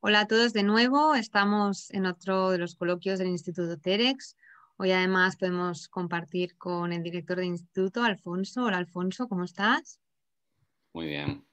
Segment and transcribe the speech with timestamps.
[0.00, 1.16] Hola a todos de nuevo.
[1.16, 4.36] Estamos en otro de los coloquios del Instituto Terex.
[4.76, 8.62] Hoy además podemos compartir con el director del instituto, Alfonso.
[8.62, 9.98] Hola Alfonso, ¿cómo estás?
[10.92, 11.44] Muy bien.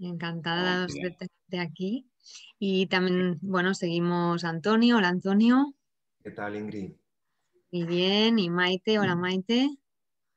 [0.00, 2.10] Encantada de tenerte aquí.
[2.58, 4.96] Y también, bueno, seguimos Antonio.
[4.96, 5.74] Hola Antonio.
[6.24, 6.90] ¿Qué tal Ingrid?
[7.70, 8.40] Muy bien.
[8.40, 8.98] Y Maite.
[8.98, 9.70] Hola Maite.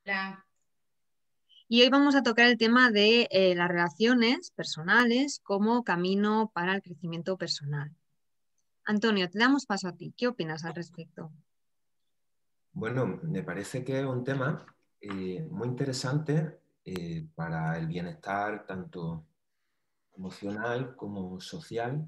[0.06, 0.47] Hola.
[1.70, 6.74] Y hoy vamos a tocar el tema de eh, las relaciones personales como camino para
[6.74, 7.94] el crecimiento personal.
[8.86, 10.14] Antonio, te damos paso a ti.
[10.16, 11.30] ¿Qué opinas al respecto?
[12.72, 14.66] Bueno, me parece que es un tema
[15.02, 19.26] eh, muy interesante eh, para el bienestar tanto
[20.16, 22.08] emocional como social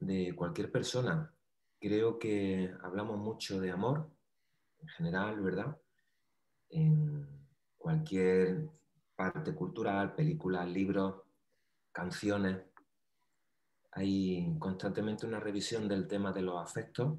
[0.00, 1.32] de cualquier persona.
[1.78, 4.10] Creo que hablamos mucho de amor
[4.80, 5.76] en general, ¿verdad?
[7.86, 8.68] Cualquier
[9.14, 11.22] parte cultural, películas, libros,
[11.92, 12.64] canciones.
[13.92, 17.16] Hay constantemente una revisión del tema de los afectos.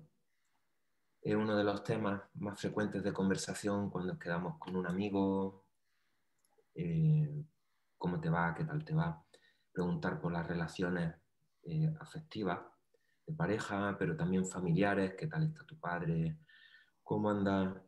[1.21, 5.63] Es uno de los temas más frecuentes de conversación cuando quedamos con un amigo,
[6.75, 7.45] eh,
[7.97, 9.25] cómo te va, qué tal te va,
[9.71, 11.15] preguntar por las relaciones
[11.63, 12.59] eh, afectivas
[13.25, 16.37] de pareja, pero también familiares, qué tal está tu padre,
[17.03, 17.86] cómo anda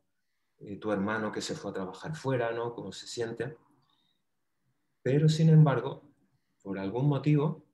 [0.59, 2.73] eh, tu hermano que se fue a trabajar fuera, ¿no?
[2.73, 3.57] Cómo se siente.
[5.01, 6.03] Pero, sin embargo,
[6.61, 7.65] por algún motivo,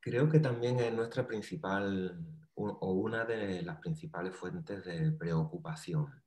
[0.00, 6.22] creo que también es nuestra principal o una de las principales fuentes de preocupación.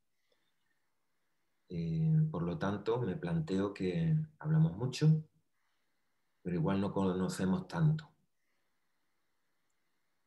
[1.67, 5.23] Eh, por lo tanto, me planteo que hablamos mucho,
[6.41, 8.09] pero igual no conocemos tanto.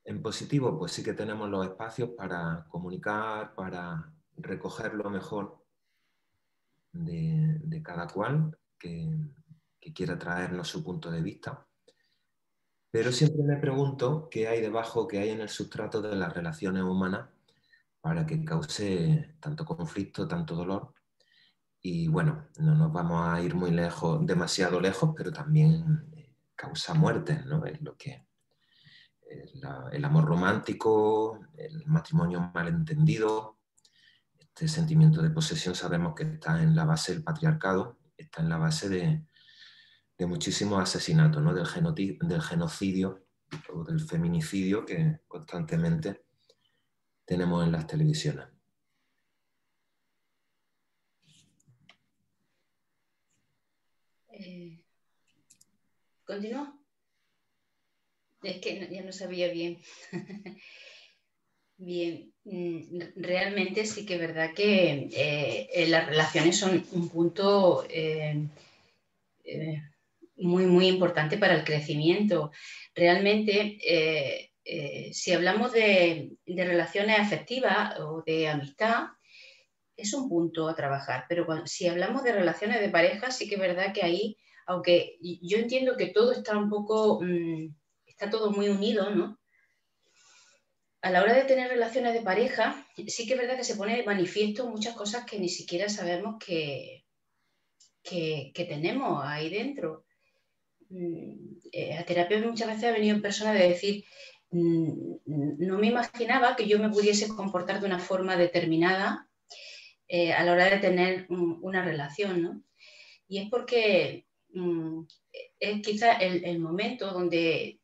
[0.04, 5.64] En positivo, pues sí que tenemos los espacios para comunicar, para recoger lo mejor
[6.92, 9.10] de, cada cual que,
[9.94, 11.66] quiera traernos su punto de vista.
[12.90, 16.82] Pero siempre me pregunto qué hay debajo, qué hay en el sustrato de las relaciones
[16.82, 17.28] humanas
[18.00, 20.94] para que cause tanto conflicto, tanto dolor.
[21.82, 26.94] Y bueno, no nos vamos a ir muy lejos, demasiado lejos, pero también eh, causa
[26.94, 27.66] muerte, ¿no?
[27.66, 28.24] Es lo que
[29.92, 33.53] el amor romántico, el matrimonio malentendido,
[34.54, 38.56] este sentimiento de posesión sabemos que está en la base del patriarcado, está en la
[38.56, 39.26] base de,
[40.28, 41.52] muchísimos asesinatos, ¿no?
[41.52, 41.66] del,
[42.20, 43.26] del genocidio
[43.72, 46.24] o del feminicidio que constantemente
[47.24, 48.46] tenemos en las televisiones.
[54.28, 54.80] Eh,
[56.24, 56.78] ¿Continúa?
[58.40, 59.82] Es que ya no sabía bien.
[61.76, 67.84] Bien, mm, realmente sí que es verdad que eh, eh, las relaciones son un punto
[67.88, 68.48] eh,
[70.36, 72.52] muy, muy importante para el crecimiento.
[72.94, 73.78] Realmente,
[75.12, 79.08] si hablamos de, relaciones afectivas o de amistad,
[79.96, 83.60] es un punto a trabajar, pero si hablamos de relaciones de pareja, sí que es
[83.60, 84.36] verdad que ahí,
[84.66, 87.74] aunque yo entiendo que todo está un poco, mm,
[88.06, 89.38] está todo muy unido, ¿no?
[91.04, 93.94] A la hora de tener relaciones de pareja, sí que es verdad que se pone
[93.94, 97.04] de manifiesto muchas cosas que ni siquiera sabemos que,
[98.02, 100.06] que, tenemos ahí dentro.
[100.88, 104.04] Mm, eh, a terapia muchas veces ha venido en persona de decir,
[104.50, 109.28] mm, no me imaginaba que yo me pudiese comportar de una forma determinada
[110.08, 112.62] eh, a la hora de tener una relación, ¿no?
[113.28, 115.02] Y es porque mm,
[115.60, 117.78] es quizá el, el momento donde,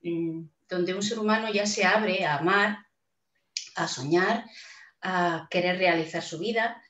[0.70, 2.89] donde un ser humano ya se abre a amar
[3.76, 4.44] a soñar,
[5.02, 6.82] a querer realizar su vida.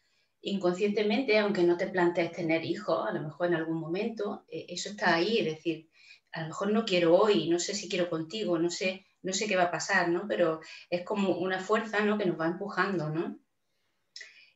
[0.43, 4.91] Inconscientemente, aunque no te plantees tener hijos, a lo mejor en algún momento, eh, eso
[4.91, 5.91] está ahí, es decir,
[6.33, 9.47] a lo mejor no quiero hoy, no sé si quiero contigo, no sé, no sé
[9.47, 10.27] qué va a pasar, ¿no?
[10.29, 12.17] Pero es como una fuerza, ¿no?
[12.17, 13.39] Que nos va empujando, ¿no?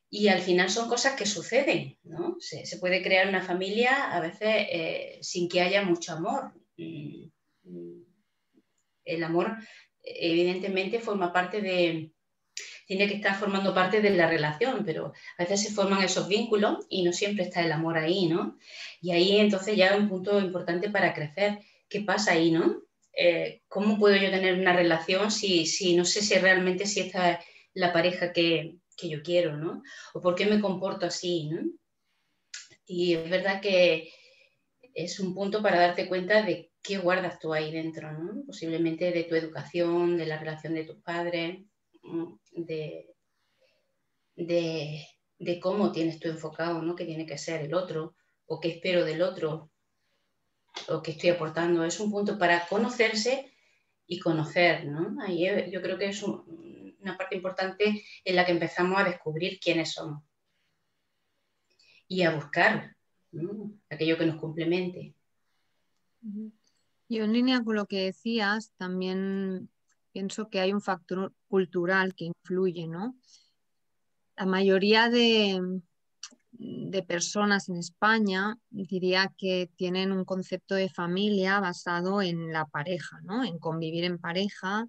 [0.09, 2.37] Y al final son cosas que suceden, ¿no?
[2.39, 6.53] Se, puede crear una familia a veces eh, sin que haya mucho amor.
[6.77, 7.25] Mm,
[7.63, 8.05] mm.
[9.03, 9.57] El amor
[10.01, 12.14] evidentemente forma parte de,
[12.85, 16.85] tiene que estar formando parte de la relación, pero a veces se forman esos vínculos
[16.89, 18.57] y no siempre está el amor ahí, ¿no?
[19.01, 21.59] Y ahí entonces ya es un punto importante para crecer.
[21.89, 22.83] ¿Qué pasa ahí, no?
[23.17, 27.31] Eh, ¿Cómo puedo yo tener una relación si, si no sé si realmente si esta
[27.31, 29.81] es la pareja que, que yo quiero, ¿no?
[30.13, 31.61] O por qué me comporto así, ¿no?
[32.85, 34.13] Y es verdad que
[34.93, 38.45] es un punto para darte cuenta de qué guardas tú ahí dentro, ¿no?
[38.45, 41.65] Posiblemente de tu educación, de la relación de tus padres,
[42.51, 43.15] de,
[44.35, 46.95] de, cómo tienes tú enfocado, ¿no?
[46.95, 48.15] Que tiene que ser el otro,
[48.45, 49.71] o qué espero del otro,
[50.89, 51.83] o qué estoy aportando.
[51.83, 53.51] Es un punto para conocerse
[54.07, 55.21] y conocer, ¿no?
[55.21, 59.93] Ahí yo creo que es una parte importante en la que empezamos a descubrir quiénes
[59.93, 60.23] somos
[62.07, 62.95] y a buscar
[63.89, 65.13] aquello que nos complemente.
[67.07, 69.69] Yo en línea con lo que decías, también
[70.15, 73.17] pienso que hay un factor cultural que influye, ¿no?
[74.37, 75.81] La mayoría de,
[76.53, 83.19] de personas en España diría que tienen un concepto de familia basado en la pareja,
[83.23, 83.43] ¿no?
[83.43, 84.87] En convivir en pareja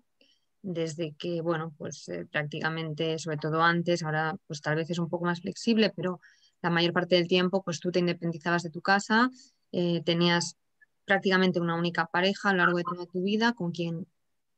[0.63, 5.09] desde que, bueno, pues eh, prácticamente, sobre todo antes, ahora pues tal vez es un
[5.09, 6.21] poco más flexible, pero
[6.63, 9.29] la mayor parte del tiempo pues tú te independizabas de tu casa,
[9.73, 10.57] eh, tenías
[11.05, 14.07] prácticamente una única pareja a lo largo de toda tu vida con quien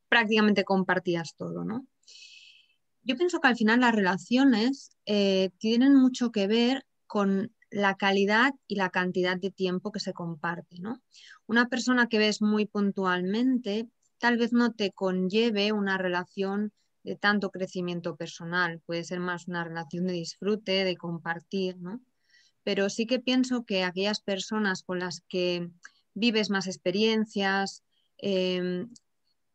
[0.09, 1.87] prácticamente compartías todo, ¿no?
[3.03, 8.53] Yo pienso que al final las relaciones eh, tienen mucho que ver con la calidad
[8.67, 10.79] y la cantidad de tiempo que se comparte.
[10.79, 11.03] ¿no?
[11.47, 13.89] Una persona que ves muy puntualmente
[14.19, 16.73] tal vez no te conlleve una relación
[17.05, 22.03] de tanto crecimiento personal, puede ser más una relación de disfrute, de compartir, ¿no?
[22.65, 25.71] Pero sí que pienso que aquellas personas con las que
[26.15, 27.85] vives más experiencias,
[28.19, 28.91] em,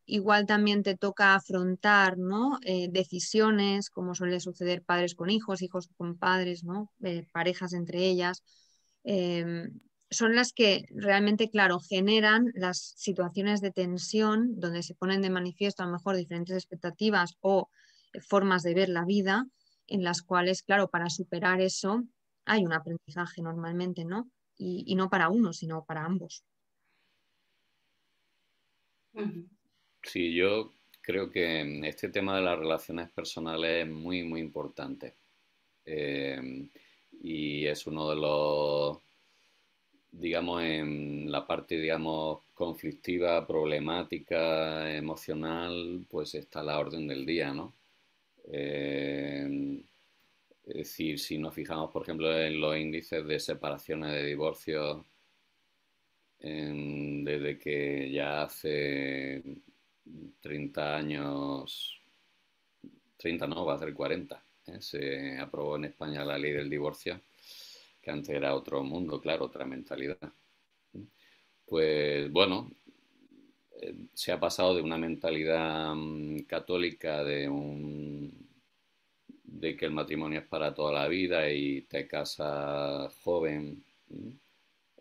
[0.05, 2.59] igual también te toca afrontar ¿no?
[2.63, 6.91] Eh, decisiones, como suele suceder padres con hijos, hijos con padres, ¿no?
[7.03, 8.43] Eh, parejas entre ellas,
[9.03, 9.79] em,
[10.09, 15.83] son las que realmente, claro, generan las situaciones de tensión donde se ponen de manifiesto
[15.83, 17.69] a lo mejor diferentes expectativas o
[18.27, 19.47] formas de ver la vida,
[19.87, 22.03] en las cuales, claro, para superar eso
[22.45, 24.29] hay un aprendizaje normalmente, ¿no?
[24.55, 26.43] Y, no para uno, sino para ambos.
[30.03, 35.13] Sí, yo creo que este tema de las relaciones personales es muy, muy importante.
[35.85, 36.69] Eh,
[37.21, 38.97] y es uno de los,
[40.11, 47.73] digamos, en la parte, digamos, conflictiva, problemática, emocional, pues está la orden del día, ¿no?
[48.51, 49.81] Eh,
[50.65, 55.05] es decir, si nos fijamos, por ejemplo, en los índices de separaciones, de divorcios,
[56.39, 59.41] desde que ya hace
[60.41, 61.99] 30 años,
[63.17, 64.43] 30 no, va a ser 40.
[64.67, 64.81] ¿eh?
[64.81, 67.21] Se aprobó en España la ley del divorcio,
[68.01, 70.17] que antes era otro mundo, claro, otra mentalidad.
[71.65, 72.71] Pues bueno,
[73.81, 78.43] eh, se ha pasado de una mentalidad mm, católica de un
[79.43, 83.83] de que el matrimonio es para toda la vida y te casas joven.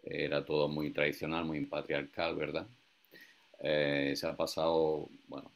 [0.04, 2.66] Era todo muy tradicional, muy patriarcal, ¿verdad?
[3.62, 5.50] Eh, se ha pasado, bueno,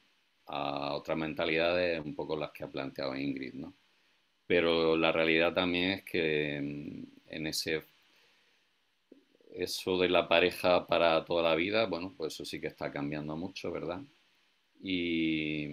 [0.46, 3.74] a otras mentalidades un poco las que ha planteado Ingrid, ¿no?
[4.46, 7.82] Pero la realidad también es que mm, en ese
[9.56, 13.36] eso de la pareja para toda la vida, bueno, pues eso sí que está cambiando
[13.36, 14.00] mucho, ¿verdad?
[14.82, 15.68] Y,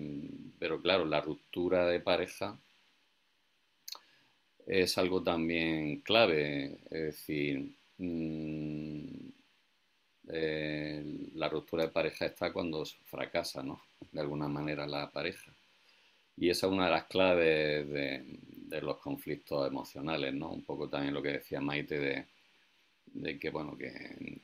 [0.59, 2.57] pero claro, la ruptura de pareja
[4.65, 9.22] es algo también clave, es decir, mm,
[10.29, 11.03] eh,
[11.35, 13.81] la ruptura de pareja está cuando fracasa, ¿no?
[14.11, 15.53] De alguna manera la pareja.
[16.37, 20.51] Y esa es una de las claves de, los conflictos emocionales, ¿no?
[20.51, 22.27] Un poco también lo que decía Maite
[23.13, 23.91] de, que, bueno, que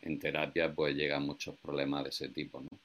[0.02, 2.80] en, terapia pues llegan muchos problemas de ese tipo, ¿no?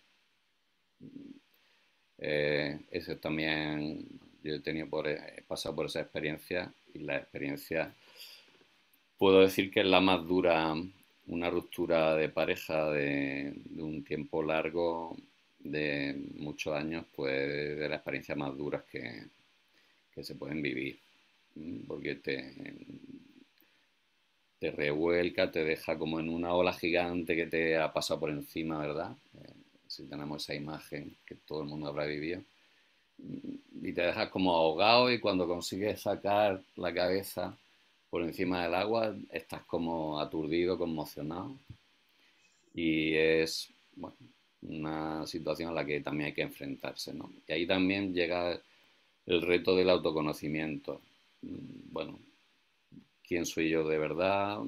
[2.16, 4.08] Eh, ese también,
[4.42, 7.94] yo he tenido por, he pasado por esa experiencia y la experiencia
[9.18, 10.74] puedo decir que es la más dura
[11.26, 15.16] una ruptura de pareja de, un tiempo largo,
[15.58, 19.26] de muchos años, pues de las experiencias más duras que,
[20.22, 20.98] se pueden vivir.
[21.86, 22.54] Porque te,
[24.58, 28.78] te revuelca, te deja como en una ola gigante que te ha pasado por encima,
[28.78, 29.16] ¿verdad?
[29.34, 29.52] Eh,
[29.86, 32.42] si tenemos esa imagen que todo el mundo habrá vivido.
[33.18, 37.56] Y te dejas como ahogado y cuando consigues sacar la cabeza
[38.14, 41.58] por encima del agua, estás como aturdido, conmocionado.
[42.72, 43.72] Y es
[44.62, 47.12] una situación a la que también hay que enfrentarse.
[47.12, 47.28] ¿no?
[47.44, 48.56] Y ahí también llega
[49.26, 51.00] el reto del autoconocimiento.
[51.42, 52.20] Bueno,
[53.26, 54.60] ¿quién soy yo de verdad?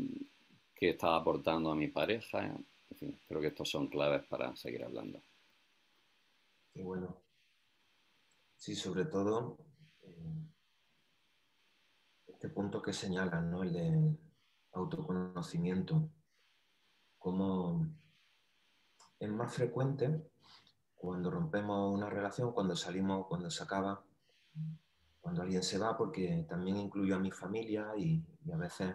[0.74, 2.46] ¿Qué estaba aportando a mi pareja?
[2.46, 5.20] En fin, creo que estos son claves para seguir hablando.
[6.74, 7.16] Y bueno,
[8.56, 9.56] sí, sobre todo
[12.36, 13.62] este punto que señalan, ¿no?
[13.62, 14.14] el de
[14.72, 16.10] autoconocimiento,
[17.18, 17.88] como
[19.18, 20.22] es más frecuente
[20.94, 24.04] cuando rompemos una relación, cuando salimos, cuando se acaba,
[25.22, 28.94] cuando alguien se va, porque también incluyo a mi familia y, a veces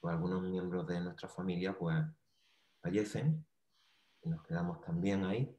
[0.00, 1.94] pues, algunos miembros de nuestra familia pues
[2.80, 3.44] fallecen
[4.22, 5.54] y nos quedamos también ahí.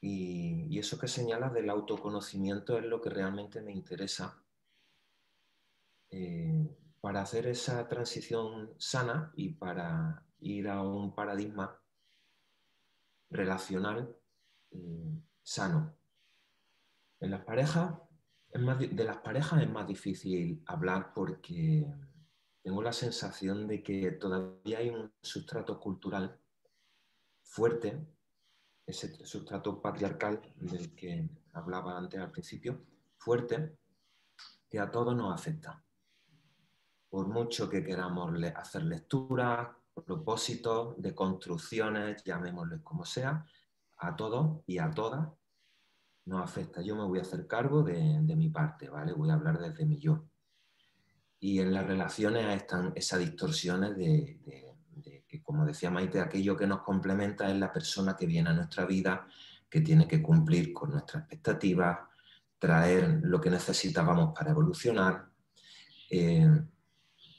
[0.00, 4.41] Y, eso que señalas del autoconocimiento es lo que realmente me interesa
[6.12, 6.68] eh,
[7.00, 11.80] para hacer esa transición sana y para ir a un paradigma
[13.30, 14.16] relacional
[14.70, 15.96] eh, sano.
[17.18, 17.94] En las parejas,
[18.52, 21.86] de las parejas es más difícil hablar porque
[22.62, 26.38] tengo la sensación de que todavía hay un sustrato cultural
[27.42, 28.06] fuerte
[28.86, 32.84] ese sustrato patriarcal del que hablaba antes al principio,
[33.16, 33.76] fuerte,
[34.68, 35.84] que a todos nos afecta.
[37.12, 39.68] Por mucho que queramos hacer lecturas,
[40.06, 43.44] propósitos, de construcciones, llamémosles como sea,
[43.98, 45.28] a todos y a todas
[46.24, 46.80] nos afecta.
[46.80, 49.12] Yo me voy a hacer cargo de, mi parte, ¿vale?
[49.12, 50.24] Voy a hablar desde mi yo.
[51.38, 54.40] Y en las relaciones están esas distorsiones de
[55.28, 58.86] que como decía Maite, aquello que nos complementa es la persona que viene a nuestra
[58.86, 59.26] vida,
[59.68, 62.00] que tiene que cumplir con nuestras expectativas,
[62.58, 65.26] traer lo que necesitábamos para evolucionar.
[66.10, 66.46] Eh,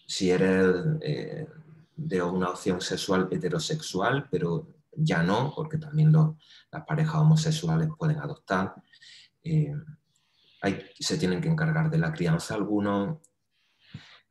[0.05, 1.48] si eres eh,
[1.95, 8.75] de una opción sexual heterosexual, pero ya no, porque también las parejas homosexuales pueden adoptar.
[9.43, 9.74] Eh,
[11.00, 13.17] se tienen que encargar de la crianza algunos,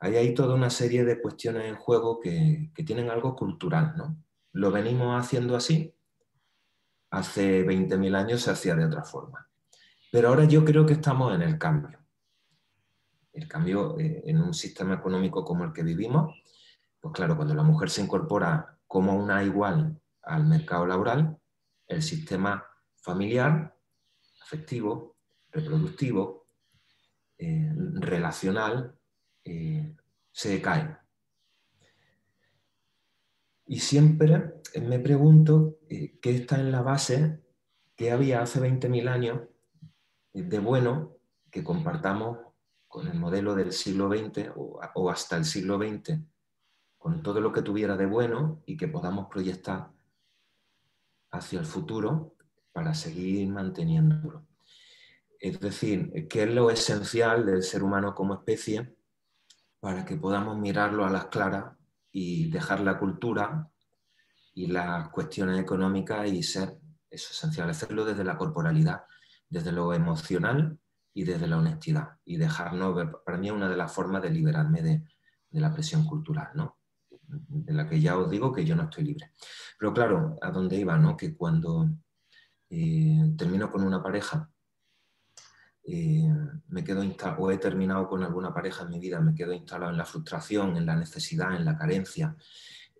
[0.02, 4.17] Ahí hay toda una serie de cuestiones en juego que, tienen algo cultural, ¿no?
[4.50, 5.95] Lo venimos haciendo así,
[7.11, 9.49] hace 20.000 años se hacía de otra forma.
[10.11, 12.01] Pero ahora yo creo que estamos en el cambio.
[13.33, 16.43] El cambio eh, en un sistema económico como el que vivimos,
[17.01, 21.39] pues claro, cuando la mujer se incorpora como una igual al mercado laboral,
[21.87, 22.65] el sistema
[22.97, 23.77] familiar,
[24.43, 25.17] afectivo,
[25.51, 26.47] reproductivo,
[27.39, 28.97] eh, relacional,
[29.45, 29.95] eh,
[30.31, 30.97] se caen.
[33.67, 37.43] Y siempre me pregunto qué está en la base
[37.97, 39.41] que había hace 20.000 años
[40.33, 41.17] de bueno
[41.51, 42.39] que compartamos
[42.93, 46.21] con el modelo del siglo XX o, hasta el siglo XX,
[46.99, 49.91] con todo lo que tuviera de bueno y que podamos proyectar
[51.31, 52.37] hacia el futuro
[52.71, 54.47] para seguir manteniéndolo.
[55.41, 58.95] Es decir, qué es lo esencial del ser humano como especie
[59.81, 61.75] para que podamos mirarlo a las claras
[62.13, 63.71] y dejar la cultura
[64.53, 69.05] y las cuestiones económicas y ser eso esencial, hacerlo desde la corporalidad,
[69.49, 70.79] desde lo emocional
[71.14, 74.31] y desde la honestidad y dejarnos ver, para mí es una de las formas de
[74.31, 75.04] liberarme de,
[75.50, 76.78] la presión cultural, ¿no?
[77.11, 79.33] de la que ya os digo que yo no estoy libre.
[79.78, 81.14] Pero claro, a dónde iba, ¿no?
[81.14, 81.90] que cuando
[82.71, 84.50] eh, termino con una pareja,
[85.85, 86.33] eh,
[86.69, 87.02] me quedo
[87.38, 90.76] o he terminado con alguna pareja en mi vida, me quedo instalado en la frustración,
[90.76, 92.37] en la necesidad, en la carencia,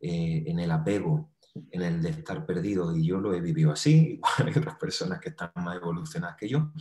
[0.00, 1.33] eh, en el apego,
[1.71, 5.21] en el de estar perdido, y yo lo he vivido así, igual hay otras personas
[5.21, 6.73] que están más evolucionadas que yo,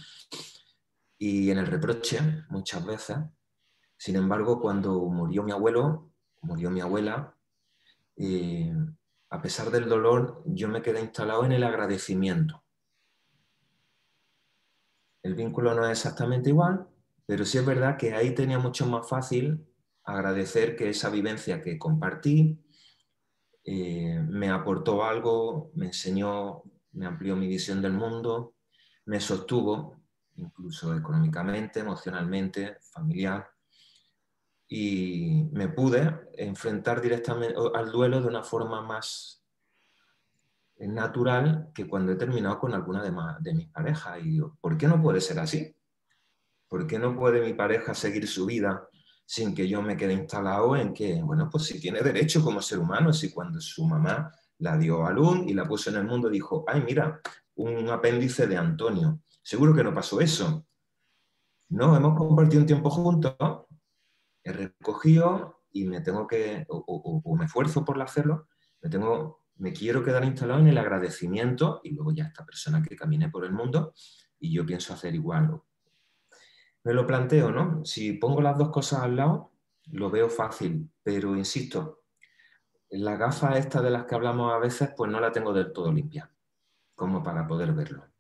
[1.22, 3.18] y en el reproche muchas veces.
[3.98, 6.12] Sin embargo, cuando murió mi abuelo,
[6.42, 7.38] murió mi abuela,
[8.18, 8.74] eh,
[9.30, 12.62] a pesar del dolor, yo me quedé instalado en el agradecimiento
[15.24, 16.88] el vínculo no es exactamente igual,
[17.26, 19.66] pero sí es verdad que ahí tenía mucho más fácil
[20.04, 22.60] agradecer que esa vivencia que compartí
[23.64, 26.64] eh, me aportó algo, me enseñó,
[26.94, 28.56] me amplió mi visión del mundo,
[29.06, 30.01] me sostuvo,
[30.42, 33.50] incluso económicamente, emocionalmente, familiar,
[34.68, 39.44] y me pude enfrentar directamente al duelo de una forma más
[40.78, 45.02] natural que cuando he terminado con alguna de, mis parejas y digo, ¿por qué no
[45.02, 45.76] puede ser así?
[46.68, 48.88] ¿Por qué no puede mi pareja seguir su vida
[49.26, 52.80] sin que yo me quede instalado en que, bueno, pues si tiene derecho como ser
[52.80, 56.30] humano, si cuando su mamá la dio a luz y la puso en el mundo
[56.30, 57.20] dijo, ay, mira,
[57.56, 60.66] un apéndice de Antonio, seguro que no pasó eso.
[61.70, 63.36] No, hemos compartido un tiempo juntos,
[64.44, 68.48] he recogido y me tengo que, o, me esfuerzo por hacerlo,
[68.82, 72.96] me tengo me quiero quedar instalado en el agradecimiento y luego ya esta persona que
[72.96, 73.94] camine por el mundo
[74.40, 75.62] y yo pienso hacer igual.
[76.84, 77.86] Me lo planteo, ¿no?
[77.86, 79.52] Si pongo las dos cosas al lado,
[79.92, 82.02] lo veo fácil, pero insisto,
[82.90, 85.92] la gafa esta de las que hablamos a veces, pues no la tengo del todo
[85.92, 86.32] limpia,
[86.96, 88.11] como para poder verlo.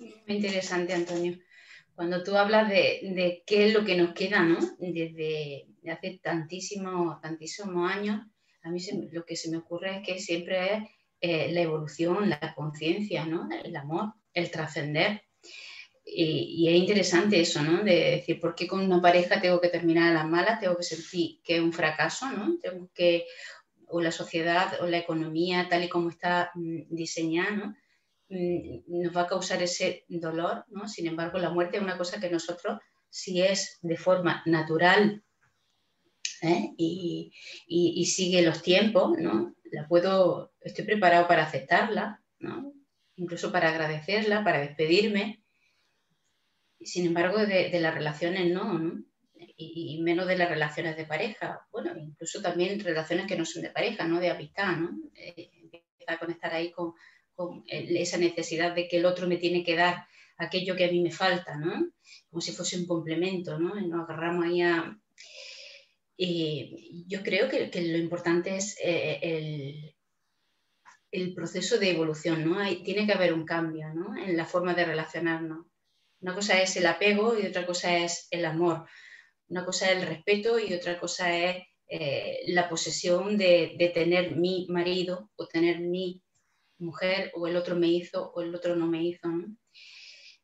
[0.00, 1.38] Muy interesante, Antonio.
[1.94, 4.58] Cuando tú hablas de, qué es lo que nos queda, ¿no?
[4.78, 8.26] Desde hace tantísimos, tantísimos años,
[8.62, 8.80] a mí
[9.12, 10.82] lo que se me ocurre es que siempre es
[11.20, 13.48] eh, la evolución, la conciencia, ¿no?
[13.64, 15.22] el amor, el trascender.
[16.04, 17.84] Y, es interesante eso, ¿no?
[17.84, 20.58] De decir, ¿por qué con una pareja tengo que terminar a las malas?
[20.58, 22.58] Tengo que sentir que es un fracaso, ¿no?
[22.60, 23.26] Tengo que,
[23.86, 27.76] o la sociedad o la economía tal y como está mm, diseñada, mm,
[28.30, 30.86] nos va a causar ese dolor, ¿no?
[30.86, 35.24] Sin embargo, la muerte es una cosa que nosotros, si es de forma natural
[36.42, 36.72] ¿eh?
[36.76, 39.54] y, sigue los tiempos, ¿no?
[39.72, 42.72] La puedo, estoy preparado para aceptarla, ¿no?
[43.16, 45.42] Incluso para agradecerla, para despedirme.
[46.80, 49.02] Sin embargo, de, de las relaciones no,
[49.56, 53.70] y, menos de las relaciones de pareja, bueno, incluso también relaciones que no son de
[53.70, 54.20] pareja, ¿no?
[54.20, 54.98] De amistad, ¿no?
[55.14, 55.50] Eh,
[56.06, 56.94] a conectar ahí con,
[57.40, 60.06] con, esa necesidad de que el otro me tiene que dar
[60.36, 61.90] aquello que a mí me falta, ¿no?
[62.28, 63.78] Como si fuese un complemento, ¿no?
[63.78, 64.62] Y nos agarramos ahí.
[66.16, 69.96] Y yo creo que, lo importante es eh, el,
[71.10, 72.58] el, proceso de evolución, ¿no?
[72.82, 73.86] Tiene que haber un cambio.
[74.22, 75.66] En la forma de relacionarnos.
[76.20, 78.86] Una cosa es el apego y otra cosa es el amor.
[79.48, 84.66] Una cosa es el respeto y otra cosa es eh, la posesión de, tener mi
[84.68, 86.22] marido o tener mi
[86.80, 89.28] mujer o el otro me hizo o el otro no me hizo.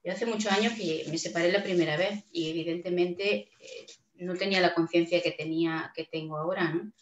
[0.04, 4.60] Yo hace muchos años que me separé la primera vez y evidentemente eh, no tenía
[4.60, 6.92] la conciencia que, tenía, que tengo ahora, ¿no?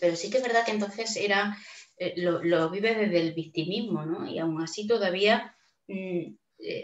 [0.00, 1.58] Pero sí que es verdad que entonces era,
[1.96, 4.30] eh, lo, lo, vive desde el victimismo, ¿no?
[4.30, 5.56] Y aún así todavía
[5.88, 6.34] mm,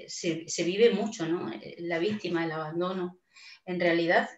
[0.09, 1.51] se, se, vive mucho, ¿no?
[1.79, 3.21] La víctima, el abandono
[3.67, 4.31] en realidad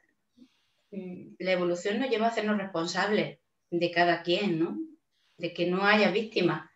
[0.91, 3.39] mm, la evolución nos lleva a hacernos responsables
[3.71, 4.79] de cada quien, ¿no?
[5.37, 6.68] De que no haya víctimas.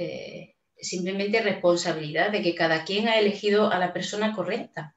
[0.00, 4.96] Eh, simplemente responsabilidad de que cada quien ha elegido a la persona correcta,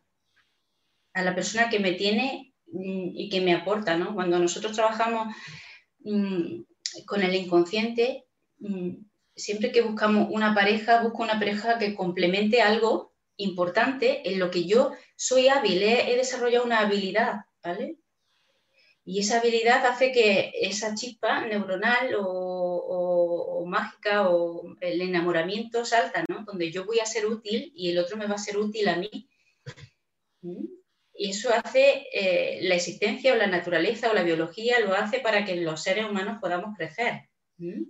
[1.13, 4.13] a la persona que me tiene mm, y que me aporta, ¿no?
[4.13, 5.35] Cuando nosotros trabajamos
[5.99, 6.61] mm,
[7.05, 8.23] con el inconsciente,
[9.35, 14.63] siempre que buscamos una pareja, busco una pareja que complemente algo importante en lo que
[14.63, 17.97] yo soy hábil, he, desarrollado una habilidad, ¿vale?
[19.03, 22.62] Y esa habilidad hace que esa chispa neuronal o,
[23.73, 26.43] mágica o el enamoramiento salta, ¿no?
[26.45, 28.95] Donde yo voy a ser útil y el otro me va a ser útil a
[28.95, 29.29] mí.
[30.41, 30.65] ¿Mm?
[31.15, 35.45] Y eso hace eh, la existencia o la naturaleza o la biología, lo hace para
[35.45, 37.29] que los seres humanos podamos crecer.
[37.57, 37.83] ¿Mm?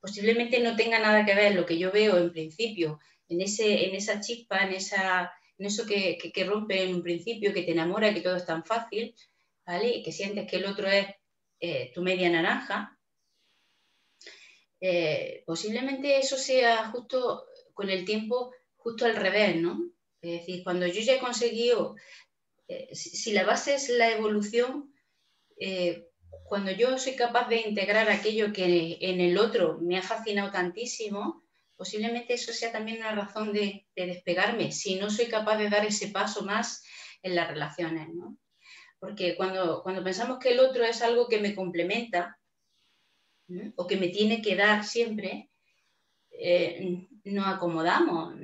[0.00, 3.94] Posiblemente no tenga nada que ver lo que yo veo en principio en, ese, en
[3.94, 8.20] esa chispa, en, esa, en eso que, rompe en un principio, que te enamora, que
[8.20, 9.14] todo es tan fácil,
[9.66, 9.96] ¿vale?
[9.96, 11.06] Y que sientes que el otro es
[11.60, 12.97] eh, tu media naranja,
[14.80, 19.90] eh, posiblemente eso sea justo con el tiempo, justo al revés, ¿no?
[20.20, 21.96] Es decir, cuando yo ya he conseguido,
[22.66, 24.92] eh, si, la base es la evolución,
[26.44, 31.42] cuando yo soy capaz de integrar aquello que en el otro me ha fascinado tantísimo,
[31.78, 36.08] posiblemente eso sea también una razón de, despegarme, si no soy capaz de dar ese
[36.08, 36.82] paso más
[37.22, 38.36] en las relaciones, ¿no?
[38.98, 42.37] Porque cuando, cuando pensamos que el otro es algo que me complementa
[43.76, 45.50] o que me tiene que dar siempre,
[46.30, 48.34] eh, nos acomodamos.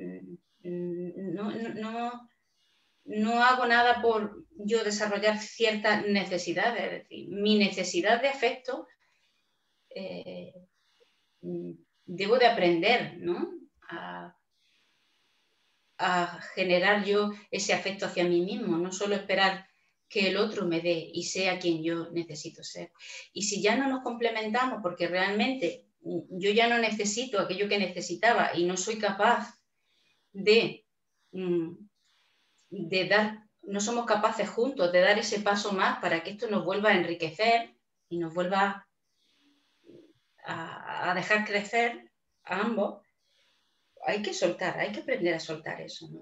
[0.63, 2.29] No, no,
[3.05, 6.83] no, hago nada por yo desarrollar ciertas necesidades.
[6.83, 8.87] Es decir, mi necesidad de afecto
[9.89, 10.53] eh,
[12.05, 13.51] debo de aprender, ¿no?
[13.89, 14.31] A,
[16.55, 19.65] generar yo ese afecto hacia mí mismo, no solo esperar
[20.15, 22.93] que el otro me dé y sea quien yo necesito ser.
[23.33, 28.55] Y si ya no nos complementamos porque realmente yo ya no necesito aquello que necesitaba
[28.55, 29.59] y no soy capaz
[30.31, 30.85] de,
[31.33, 31.69] mm,
[32.69, 36.63] de dar, no somos capaces juntos de dar ese paso más para que esto nos
[36.63, 37.75] vuelva a enriquecer
[38.07, 38.87] y nos vuelva
[40.45, 42.09] a, dejar crecer
[42.45, 43.01] a ambos,
[44.07, 46.21] hay que soltar, hay que aprender a soltar eso, ¿no?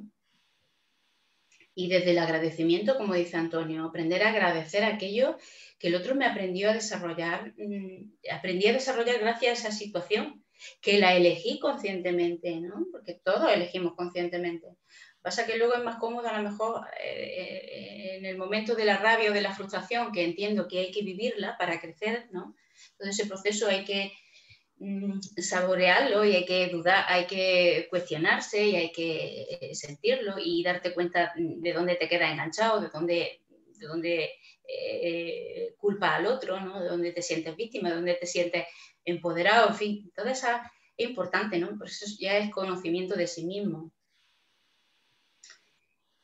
[1.76, 5.38] Y desde el agradecimiento, como dice Antonio, aprender a agradecer aquello
[5.80, 10.44] que el otro me aprendió a desarrollar, mm, aprendí a desarrollar gracias a esa situación,
[10.82, 12.86] que la elegí conscientemente, ¿no?
[12.92, 14.68] Porque todos elegimos conscientemente.
[15.22, 18.86] Pasa que luego es más cómodo a lo mejor eh, eh, en el momento de
[18.86, 22.56] la rabia o de la frustración, que entiendo que hay que vivirla para crecer, ¿no?
[22.98, 24.12] Todo ese proceso hay que
[25.38, 30.94] saborearlo y hay que dudar, hay que cuestionarse y hay que eh, sentirlo y darte
[30.94, 33.42] cuenta de dónde te queda enganchado, de dónde,
[33.78, 34.30] de dónde
[34.68, 36.82] eh, culpa al otro, ¿no?
[36.82, 38.66] de dónde te sientes víctima, de dónde te sientes
[39.06, 40.48] empoderado, en fin, todo eso
[40.98, 41.78] es importante, ¿no?
[41.78, 43.92] Por eso ya es conocimiento de sí mismo.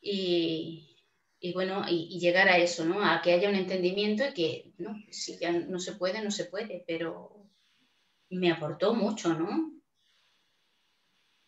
[0.02, 0.98] Y,
[1.40, 3.04] y bueno, y, llegar a eso, ¿no?
[3.04, 6.46] A que haya un entendimiento y que, no, si ya no se puede, no se
[6.46, 7.39] puede, pero
[8.30, 9.74] me aportó mucho, ¿no?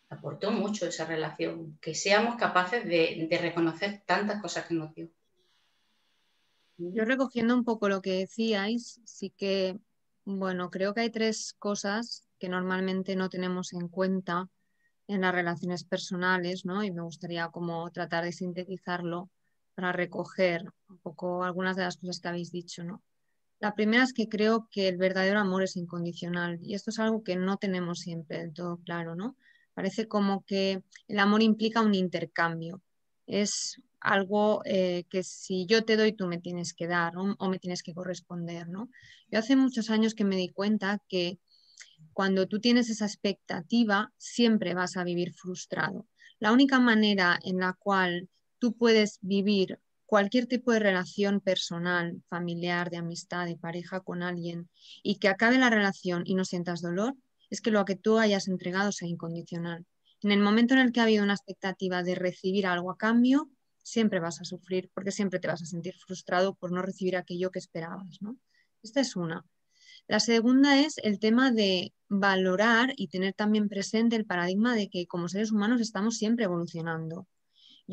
[0.08, 5.08] Aportó mucho esa relación, que seamos capaces de, reconocer tantas cosas que nos dio.
[6.76, 9.78] Yo recogiendo un poco lo que decíais, sí que,
[10.24, 14.48] bueno, creo que hay tres cosas que normalmente no tenemos en cuenta
[15.06, 16.82] en las relaciones personales, ¿no?
[16.82, 19.30] Y me gustaría como tratar de sintetizarlo
[19.74, 23.02] para recoger un poco algunas de las cosas que habéis dicho, ¿no?
[23.62, 27.22] La primera es que creo que el verdadero amor es incondicional y esto es algo
[27.22, 29.36] que no tenemos siempre del todo claro, ¿no?
[29.72, 32.82] Parece como que el amor implica un intercambio.
[33.24, 37.60] Es algo eh, que si yo te doy, tú me tienes que dar o me
[37.60, 38.88] tienes que corresponder, ¿no?
[39.30, 41.38] Yo hace muchos años que me di cuenta que
[42.12, 46.08] cuando tú tienes esa expectativa, siempre vas a vivir frustrado.
[46.40, 49.78] La única manera en la cual tú puedes vivir
[50.12, 54.68] cualquier tipo de relación personal, familiar, de amistad, de pareja con alguien
[55.02, 57.14] y que acabe la relación y no sientas dolor,
[57.48, 59.86] es que lo que tú hayas entregado sea incondicional.
[60.20, 63.48] En el momento en el que ha habido una expectativa de recibir algo a cambio,
[63.82, 67.50] siempre vas a sufrir porque siempre te vas a sentir frustrado por no recibir aquello
[67.50, 68.18] que esperabas.
[68.20, 68.36] ¿no?
[68.82, 69.46] Esta es una.
[70.08, 75.06] La segunda es el tema de valorar y tener también presente el paradigma de que
[75.06, 77.26] como seres humanos estamos siempre evolucionando.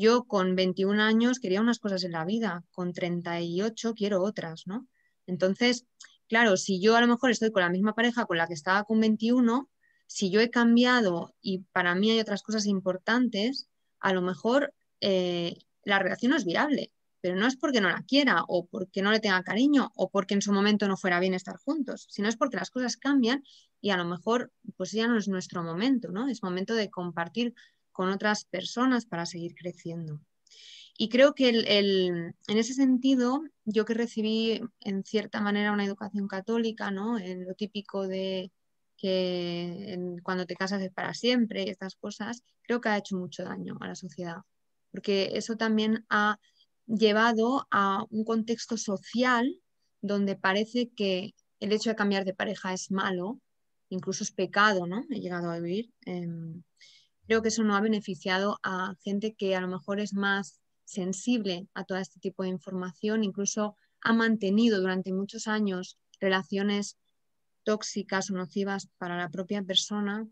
[0.00, 4.88] Yo con 21 años quería unas cosas en la vida, con 38 quiero otras, ¿no?
[5.26, 5.84] Entonces,
[6.26, 8.84] claro, si yo a lo mejor estoy con la misma pareja con la que estaba
[8.84, 9.68] con 21,
[10.06, 15.58] si yo he cambiado y para mí hay otras cosas importantes, a lo mejor eh,
[15.84, 19.12] la relación no es viable pero no es porque no la quiera o porque no
[19.12, 22.36] le tenga cariño o porque en su momento no fuera bien estar juntos, sino es
[22.36, 23.44] porque las cosas cambian
[23.80, 26.28] y a lo mejor pues ya no es nuestro momento, ¿no?
[26.28, 27.54] Es momento de compartir
[28.00, 30.22] con otras personas para seguir creciendo.
[30.96, 36.90] Y creo que en ese sentido, yo que recibí en cierta manera una educación católica,
[36.90, 37.18] ¿no?
[37.18, 38.52] En lo típico de
[38.96, 43.44] que cuando te casas es para siempre y estas cosas, creo que ha hecho mucho
[43.44, 44.38] daño a la sociedad,
[44.90, 46.38] porque eso también ha
[46.86, 49.60] llevado a un contexto social
[50.00, 53.42] donde parece que el hecho de cambiar de pareja es malo,
[53.90, 55.04] incluso es pecado, ¿no?
[55.10, 55.92] He llegado a vivir.
[56.06, 56.62] Em,
[57.30, 61.68] creo que eso no ha beneficiado a gente que a lo mejor es más sensible
[61.74, 66.96] a todo este tipo de información, incluso ha mantenido durante muchos años relaciones
[67.62, 70.26] tóxicas o nocivas para la propia persona,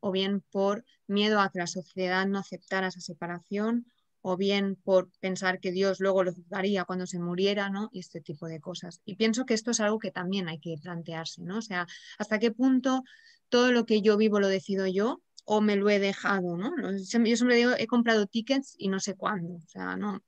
[0.00, 3.86] o bien por miedo a que la sociedad no aceptara esa separación,
[4.20, 7.88] o bien por pensar que Dios luego lo juzgaría cuando se muriera, ¿no?
[7.92, 9.00] Y este tipo de cosas.
[9.04, 11.58] Y pienso que esto es algo que también hay que plantearse, ¿no?
[11.58, 11.86] O sea,
[12.18, 13.04] hasta qué punto
[13.48, 16.72] todo lo que yo vivo lo decido yo o me lo he dejado, ¿no?
[16.92, 20.22] Yo siempre digo, he comprado tickets y no sé cuándo, o sea, no,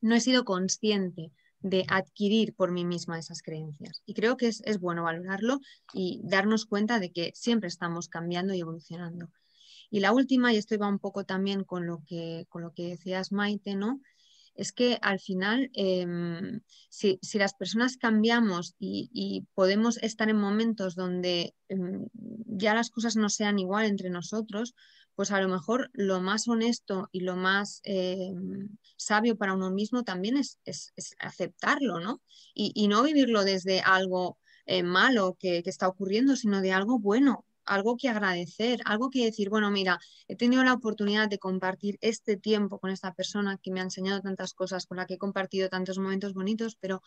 [0.00, 4.02] no he sido consciente de adquirir por mí misma esas creencias.
[4.06, 5.60] Y creo que es, es bueno valorarlo
[5.92, 9.30] y darnos cuenta de que siempre estamos cambiando y evolucionando.
[9.90, 12.88] Y la última, y esto va un poco también con lo que, con lo que
[12.88, 14.00] decías Maite, ¿no?
[14.56, 21.54] Es que al final, em, si, las personas cambiamos y, podemos estar en momentos donde
[21.68, 22.06] em,
[22.46, 24.74] ya las cosas no sean igual entre nosotros,
[25.14, 30.04] pues a lo mejor lo más honesto y lo más em, sabio para uno mismo
[30.04, 30.58] también es,
[31.18, 32.22] aceptarlo, ¿no?
[32.54, 37.96] Y, no vivirlo desde algo eh, malo que está ocurriendo, sino de algo bueno, algo
[37.96, 39.98] que agradecer, algo que decir, bueno, mira,
[40.28, 44.20] he tenido la oportunidad de compartir este tiempo con esta persona que me ha enseñado
[44.20, 47.02] tantas cosas, con la que he compartido tantos momentos bonitos, pero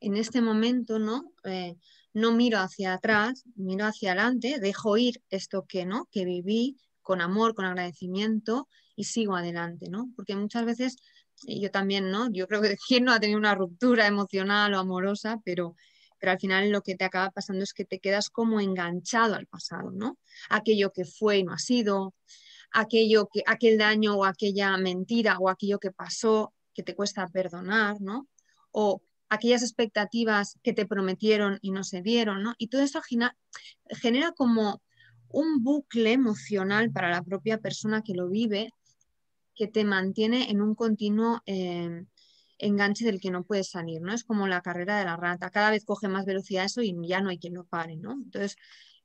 [0.00, 1.76] en este momento no, eh,
[2.12, 7.20] no miro hacia atrás, miro hacia adelante, dejo ir esto que no, que viví con
[7.20, 10.10] amor, con agradecimiento y sigo adelante, ¿no?
[10.16, 10.96] Porque muchas veces
[11.46, 12.30] yo también, ¿no?
[12.30, 15.76] Yo creo que quien no ha tenido una ruptura emocional o amorosa, pero
[16.24, 19.46] pero al final lo que te acaba pasando es que te quedas como enganchado al
[19.46, 20.16] pasado, ¿no?
[20.48, 22.14] Aquello que fue y no ha sido,
[22.72, 28.00] aquello que, aquel daño o aquella mentira o aquello que pasó que te cuesta perdonar,
[28.00, 28.26] ¿no?
[28.70, 32.54] O aquellas expectativas que te prometieron y no se dieron, ¿no?
[32.56, 34.80] Y todo eso genera, como
[35.28, 38.70] un bucle emocional para la propia persona que lo vive
[39.54, 42.06] que te mantiene en un continuo eh,
[42.58, 44.12] enganche del que no puedes salir, ¿no?
[44.14, 47.20] Es como la carrera de la rata, cada vez coge más velocidad eso y ya
[47.20, 48.12] no hay quien lo pare, ¿no?
[48.12, 48.56] Entonces,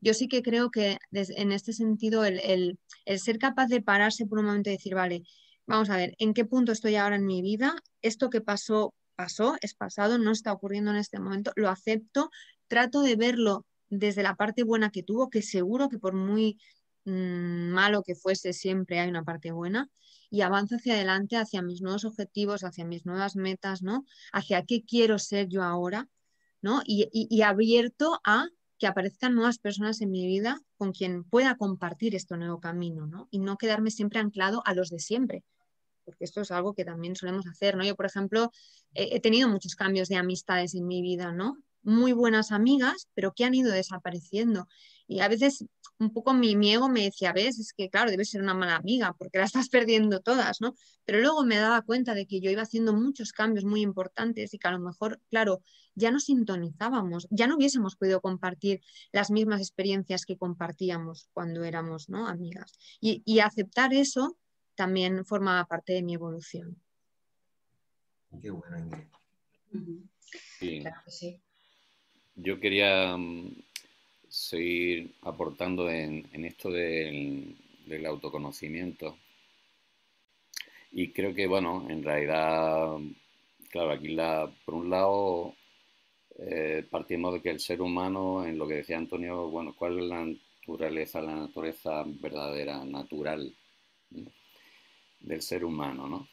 [0.01, 2.79] yo sí que creo que en este sentido el,
[3.17, 5.23] ser capaz de pararse por un momento y decir, vale,
[5.65, 7.75] vamos a ver, ¿en qué punto estoy ahora en mi vida?
[8.01, 12.29] Esto que pasó, pasó, es pasado, no está ocurriendo en este momento, lo acepto,
[12.67, 16.59] trato de verlo desde la parte buena que tuvo, que seguro que por muy
[17.09, 19.89] malo que fuese, siempre hay una parte buena
[20.29, 24.05] y avanzo hacia adelante, hacia mis nuevos objetivos, hacia mis nuevas metas, ¿no?
[24.31, 26.07] Hacia qué quiero ser yo ahora,
[26.61, 26.81] ¿no?
[26.85, 32.37] Y, abierto a que aparezcan nuevas personas en mi vida con quien pueda compartir este
[32.37, 33.27] nuevo camino, ¿no?
[33.31, 35.43] Y no quedarme siempre anclado a los de siempre,
[36.05, 37.83] porque esto es algo que también solemos hacer, ¿no?
[37.83, 38.51] Yo, por ejemplo,
[38.93, 41.57] he tenido muchos cambios de amistades en mi vida, ¿no?
[41.81, 44.67] Muy buenas amigas, pero que han ido desapareciendo.
[45.09, 45.65] Y a veces
[45.97, 48.75] un poco mi, mi ego me decía, ves, es que claro, debes ser una mala
[48.75, 50.75] amiga porque la estás perdiendo todas, ¿no?
[51.03, 54.59] Pero luego me daba cuenta de que yo iba haciendo muchos cambios muy importantes y
[54.59, 55.61] que a lo mejor, claro,
[55.95, 62.07] ya no sintonizábamos, ya no hubiésemos podido compartir las mismas experiencias que compartíamos cuando éramos
[62.07, 62.27] ¿no?
[62.27, 62.71] amigas.
[63.01, 64.37] Y, y aceptar eso
[64.75, 66.81] también formaba parte de mi evolución.
[68.39, 69.07] Qué bueno, Ingrid.
[70.59, 70.83] Sí.
[71.07, 71.41] sí.
[72.35, 73.68] Yo quería mm,
[74.29, 77.55] seguir aportando en, esto del,
[78.05, 79.17] autoconocimiento.
[80.91, 82.97] Y creo que, bueno, en realidad,
[83.69, 85.55] claro, aquí la, por un lado
[86.37, 90.05] eh, partimos de que el ser humano, en lo que decía Antonio, bueno, ¿cuál es
[90.05, 93.53] la naturaleza, la naturaleza verdadera, natural
[95.19, 96.27] del ser humano, ¿no?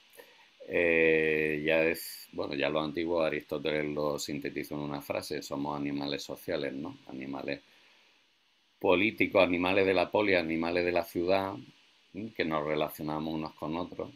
[0.68, 6.22] Eh, ya es, bueno, ya lo antiguo Aristóteles lo sintetizó en una frase, somos animales
[6.24, 6.98] sociales, ¿no?
[7.06, 7.60] Animales
[8.86, 11.56] políticos, animales de la poli, animales de la ciudad,
[12.36, 14.12] que nos relacionamos unos con otros,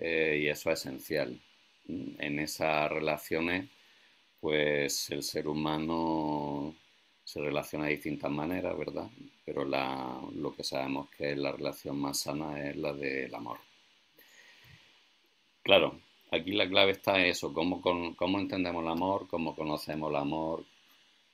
[0.00, 1.40] eh, y eso es esencial.
[1.86, 3.70] En esas relaciones,
[4.40, 6.74] pues el ser humano
[7.22, 9.08] se relaciona de distintas maneras, ¿verdad?
[9.44, 13.58] Pero lo que sabemos que es la relación más sana es la del amor.
[15.62, 16.00] Claro,
[16.32, 20.64] aquí la clave está en eso, cómo, cómo entendemos el amor, cómo conocemos el amor,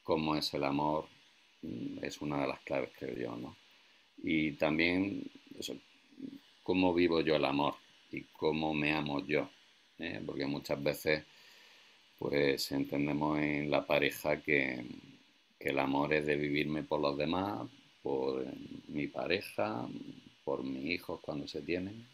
[0.05, 1.07] cómo es el amor,
[2.03, 3.57] es una de las claves, creo yo, ¿no?
[4.23, 5.23] Y también
[5.59, 5.75] eso,
[6.63, 7.75] cómo vivo yo el amor
[8.11, 9.49] y cómo me amo yo,
[9.99, 10.21] ¿eh?
[10.25, 11.25] porque muchas veces
[12.19, 14.85] pues entendemos en la pareja que,
[15.59, 17.67] que el amor es de vivirme por los demás,
[18.03, 18.47] por
[18.89, 19.89] mi pareja,
[20.45, 22.07] por mis hijos cuando se tienen,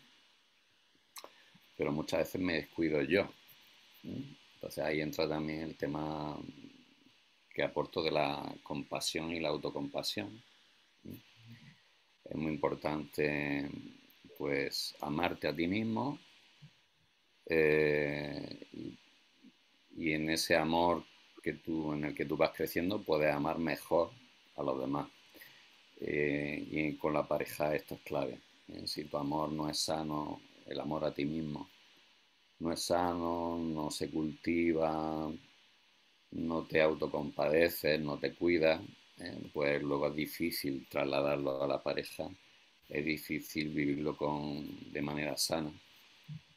[1.77, 3.29] pero muchas veces me descuido yo.
[4.05, 6.39] Entonces ahí entra también el tema
[7.57, 10.43] que aporto de la compasión y la autocompasión.
[12.23, 13.71] Es muy importante
[14.37, 16.19] pues amarte a ti mismo
[17.47, 18.59] eh,
[19.97, 21.05] y, en ese amor
[21.43, 24.11] que tú, en el que tú vas creciendo puedes amar mejor
[24.57, 25.09] a los demás.
[25.99, 28.39] Eh, y con la pareja esto es clave.
[28.69, 28.87] ¿eh?
[28.87, 31.71] Si tu amor no es sano, el amor a ti mismo
[32.59, 35.31] no es sano, no se cultiva,
[36.33, 38.81] no te autocompadeces, no te cuidas,
[39.19, 42.29] eh, pues luego es difícil trasladarlo a la pareja,
[42.89, 45.73] es difícil vivirlo con, de manera sana,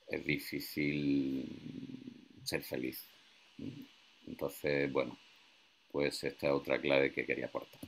[0.08, 3.06] es difícil ser feliz.
[4.26, 5.18] Entonces, bueno,
[5.92, 7.82] pues esta es otra clave que quería aportar.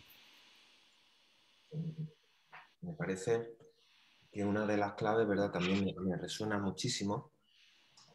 [2.82, 3.48] Me parece
[4.32, 5.52] que una de las claves, ¿verdad?
[5.52, 7.32] También me, resuena muchísimo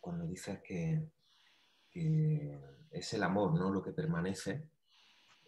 [0.00, 1.02] cuando dices que,
[2.98, 3.70] es el amor, ¿no?
[3.70, 4.70] Lo que permanece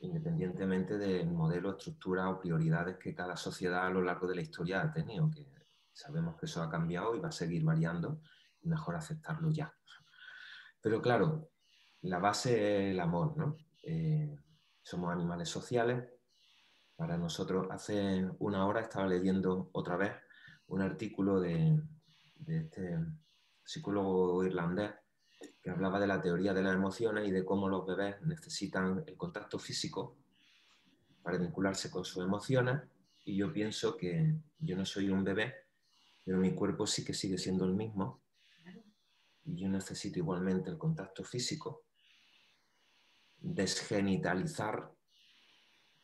[0.00, 4.80] independientemente del modelo, estructura o prioridades que cada sociedad a lo largo de la historia
[4.80, 5.44] ha tenido, que
[5.92, 8.20] sabemos que eso ha cambiado y va a seguir variando
[8.68, 9.74] mejor aceptarlo ya.
[10.80, 11.50] Pero claro,
[12.02, 12.52] la base
[12.88, 13.56] es el amor, ¿no?
[13.82, 14.36] Eh,
[14.82, 16.08] somos animales sociales.
[16.96, 20.12] Para nosotros, hace una hora estaba leyendo otra vez
[20.66, 21.80] un artículo de,
[22.46, 22.98] este
[23.64, 24.92] psicólogo irlandés
[25.62, 29.16] que hablaba de la teoría de las emociones y de cómo los bebés necesitan el
[29.16, 30.16] contacto físico
[31.22, 32.80] para vincularse con sus emociones.
[33.24, 35.54] Y yo pienso que yo no soy un bebé,
[36.24, 38.22] pero mi cuerpo sí que sigue siendo el mismo.
[39.44, 41.84] Y yo necesito igualmente el contacto físico.
[43.40, 44.90] Desgenitalizar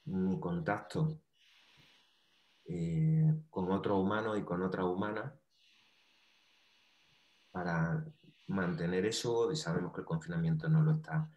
[0.06, 1.20] mi contacto
[2.66, 5.34] eh, con otro humano y con otra humana
[7.50, 8.04] para
[8.48, 11.30] mantener eso y sabemos que el confinamiento no lo está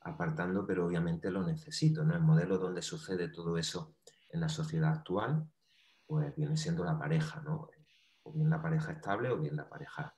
[0.00, 2.04] apartando, pero obviamente lo necesito.
[2.04, 2.14] ¿no?
[2.14, 3.96] El modelo donde sucede todo eso
[4.30, 5.48] en la sociedad actual,
[6.06, 7.68] pues viene siendo la pareja, ¿no?
[8.22, 10.14] o bien la pareja estable o bien la pareja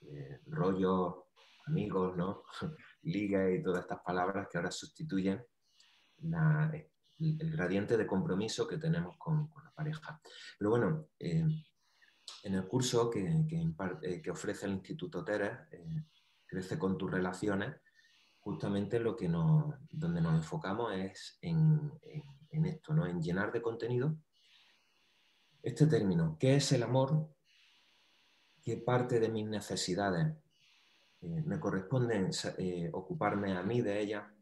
[0.00, 1.26] eh, rollo,
[1.66, 2.44] amigos, ¿no?
[3.02, 5.44] liga y todas estas palabras que ahora sustituyen
[6.18, 6.70] la,
[7.18, 10.20] el gradiente de compromiso que tenemos con, la pareja.
[10.58, 11.44] Pero bueno, eh,
[12.42, 16.04] en el curso que, eh, que, ofrece el Instituto Teres, eh,
[16.46, 17.76] Crece con tus relaciones,
[18.40, 21.92] justamente lo que nos, donde nos enfocamos es en,
[22.50, 23.06] en, esto, ¿no?
[23.06, 24.16] en llenar de contenido
[25.62, 26.38] este término.
[26.40, 27.28] ¿Qué es el amor?
[28.62, 30.34] ¿Qué parte de mis necesidades
[31.20, 32.30] me corresponde
[32.92, 34.32] ocuparme a mí de ella?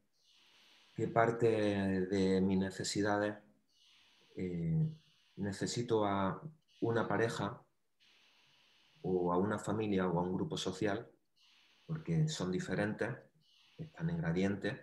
[0.96, 3.36] qué parte de mis necesidades
[4.34, 4.88] eh,
[5.36, 6.40] necesito a
[6.80, 7.62] una pareja
[9.08, 11.08] o a una familia o a un grupo social,
[11.86, 13.08] porque son diferentes,
[13.78, 14.80] están en gradientes,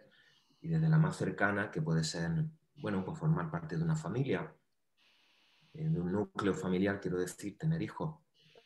[0.61, 2.31] y desde la más cercana, que puede ser
[2.75, 4.53] bueno, pues formar parte de una familia,
[5.73, 8.15] eh, de un núcleo familiar, quiero decir, tener hijos,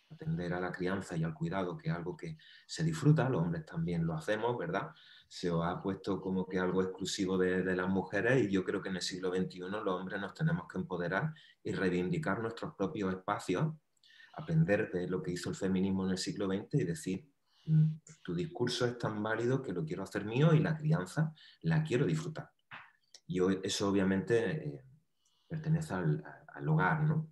[0.09, 3.65] atender a la crianza y al cuidado, que es algo que se disfruta, los hombres
[3.65, 4.91] también lo hacemos, ¿verdad?
[5.27, 8.89] Se ha puesto como que algo exclusivo de, de, las mujeres y yo creo que
[8.89, 13.73] en el siglo XXI los hombres nos tenemos que empoderar y reivindicar nuestros propios espacios,
[14.37, 17.29] aprender de lo que hizo el feminismo en el siglo XX y decir,
[17.65, 21.83] mm, tu discurso es tan válido que lo quiero hacer mío y la crianza la
[21.83, 22.49] quiero disfrutar.
[23.25, 24.83] Y eso obviamente eh,
[25.47, 27.29] pertenece al, al hogar, ¿no?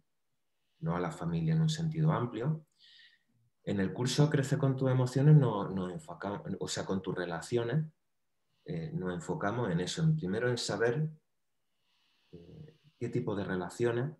[0.80, 2.65] no a la familia en un sentido amplio.
[3.63, 7.86] En el curso Crece con tus emociones nos, enfocamos, o sea, con tus relaciones,
[8.65, 10.08] eh, nos enfocamos en eso.
[10.15, 11.10] Primero en saber
[12.32, 14.15] eh, qué tipo de relaciones,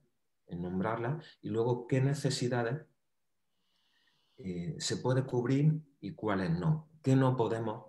[0.48, 2.86] en nombrarlas, y luego qué necesidades
[4.38, 6.90] eh, se puede cubrir y cuáles no.
[7.02, 7.86] ¿Qué no podemos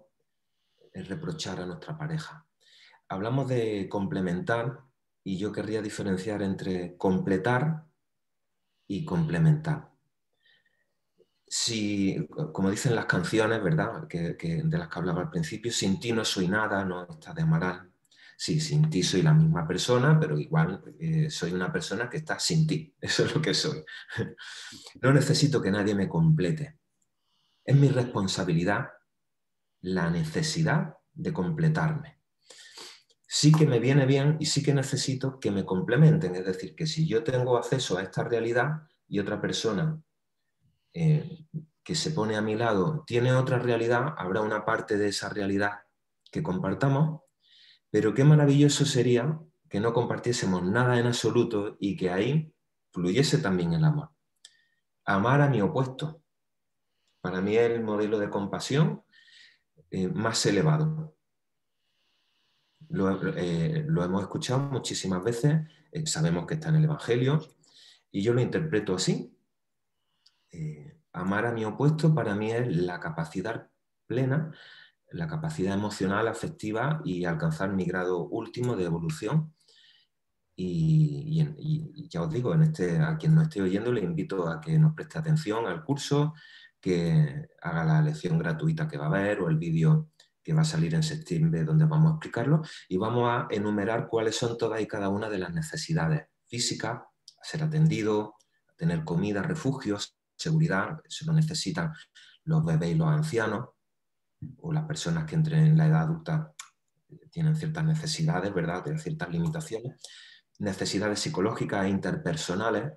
[0.92, 2.46] reprochar a nuestra pareja?
[3.08, 4.80] Hablamos de complementar
[5.24, 7.84] y yo querría diferenciar entre completar
[8.86, 9.90] y complementar.
[11.48, 14.06] Si, como dicen las canciones, ¿verdad?
[14.08, 17.42] Que, de las que hablaba al principio, sin ti no soy nada, no está de
[17.42, 17.92] Amaral.
[18.36, 22.38] Sí, sin ti soy la misma persona, pero igual eh, soy una persona que está
[22.38, 22.94] sin ti.
[23.00, 23.82] Eso es lo que soy.
[25.02, 26.78] no necesito que nadie me complete.
[27.64, 28.88] Es mi responsabilidad
[29.80, 32.16] la necesidad de completarme
[33.36, 36.34] sí que me viene bien y sí que necesito que me complementen.
[36.36, 40.00] Es decir, que si yo tengo acceso a esta realidad y otra persona
[40.94, 41.46] eh,
[41.84, 45.80] que se pone a mi lado tiene otra realidad, habrá una parte de esa realidad
[46.30, 47.24] que compartamos,
[47.96, 52.54] pero qué maravilloso sería que no compartiésemos nada en absoluto y que ahí
[52.92, 54.10] fluyese también el amor.
[55.06, 56.22] Amar a mi opuesto.
[57.22, 59.02] Para mí es el modelo de compasión
[59.90, 61.16] eh, más elevado.
[62.90, 67.48] Eh, lo, hemos escuchado muchísimas veces, eh, sabemos que está en el Evangelio,
[68.10, 69.34] y yo lo interpreto así.
[71.14, 73.70] Amar a mi opuesto para mí es la capacidad
[74.06, 74.52] plena,
[75.12, 79.54] la capacidad emocional, afectiva y alcanzar mi grado último de evolución.
[80.56, 84.78] Y, ya os digo, en este, a quien no esté oyendo le invito a que
[84.78, 86.32] nos preste atención al curso,
[86.80, 90.10] que haga la lección gratuita que va a haber o el vídeo
[90.42, 94.36] que va a salir en septiembre, donde vamos a explicarlo, y vamos a enumerar cuáles
[94.36, 98.36] son todas y cada una de las necesidades físicas, a ser atendido,
[98.68, 101.92] a tener comida, refugios, seguridad, eso lo necesitan
[102.44, 103.70] los bebés y los ancianos,
[104.58, 106.52] o las personas que entren en la edad adulta
[107.30, 108.82] tienen ciertas necesidades, ¿verdad?
[108.82, 110.00] Tienen ciertas limitaciones.
[110.58, 112.94] Necesidades psicológicas e interpersonales,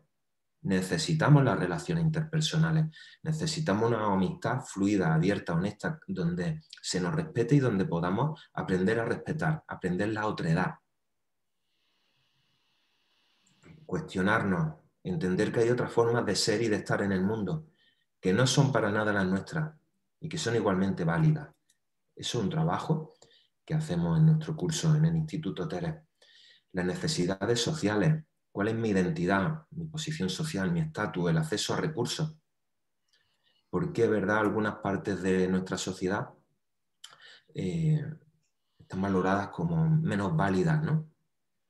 [0.62, 2.86] necesitamos las relaciones interpersonales,
[3.24, 9.06] necesitamos una amistad fluida, abierta, honesta, donde se nos respete y donde podamos aprender a
[9.06, 10.76] respetar, aprender la otredad.
[13.86, 17.68] Cuestionarnos, entender que hay otras formas de ser y de estar en el mundo,
[18.22, 19.79] que no son para nada las nuestras
[20.20, 21.50] y que son igualmente válidas.
[22.16, 23.14] Eso es un trabajo
[23.66, 25.96] que hacemos en nuestro curso en el Instituto Teres.
[26.74, 31.78] Las necesidades sociales, cuál es mi identidad, mi posición social, mi estatus, el acceso a
[31.78, 32.36] recursos.
[33.70, 36.30] ¿Por qué, verdad, algunas partes de nuestra sociedad
[37.54, 38.04] eh,
[38.80, 41.08] están valoradas como menos válidas, ¿no?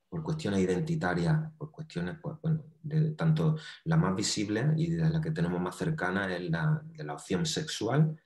[0.08, 5.20] Por cuestiones identitarias, por cuestiones, pues, bueno, de, tanto la más visible y de la
[5.20, 8.18] que tenemos más cercana es la de la opción sexual.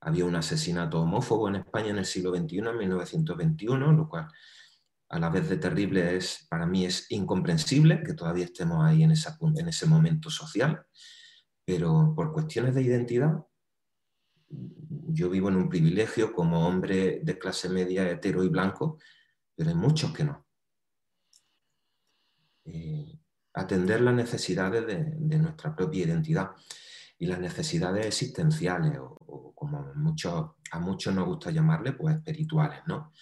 [0.00, 4.28] Había un asesinato homófobo en España en el siglo XXI, en 1921, lo cual
[5.10, 9.10] a la vez de terrible es, para mí es incomprensible que todavía estemos ahí en,
[9.12, 10.84] ese momento social,
[11.64, 13.32] pero por cuestiones de identidad,
[14.48, 18.98] yo vivo en un privilegio como hombre de clase media, hetero y blanco,
[19.54, 20.46] pero hay muchos que no.
[22.64, 23.18] Eh,
[23.54, 26.50] atender las necesidades de, nuestra propia identidad
[27.18, 33.12] y las necesidades existenciales, o, como muchos, a muchos nos gusta llamarle, pues espirituales, ¿no?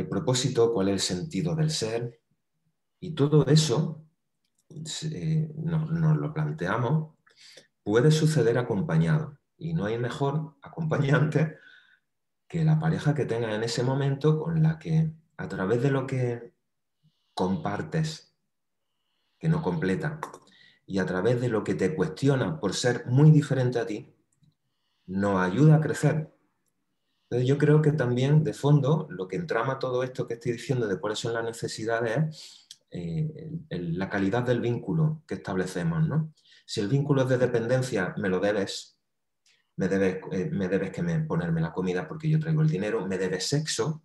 [0.00, 2.20] el propósito, cuál es el sentido del ser.
[3.00, 4.04] Y todo eso
[4.70, 7.14] eh, nos, lo planteamos,
[7.82, 9.38] puede suceder acompañado.
[9.56, 11.58] Y no hay mejor acompañante
[12.48, 16.06] que la pareja que tengas en ese momento con la que a través de lo
[16.06, 16.54] que
[17.34, 18.36] compartes,
[19.38, 20.20] que no completa,
[20.90, 24.12] y a través de lo que te cuestiona por ser muy diferente a ti,
[25.06, 26.30] nos ayuda a crecer
[27.30, 30.88] entonces yo creo que también de fondo lo que entrama todo esto que estoy diciendo
[30.88, 36.08] de cuáles son las necesidades es eh, la calidad del vínculo que establecemos.
[36.08, 36.34] ¿no?
[36.66, 38.98] Si el vínculo es de dependencia, me lo debes,
[39.76, 43.06] me debes, eh, me debes que me, ponerme la comida porque yo traigo el dinero,
[43.06, 44.02] me debes sexo,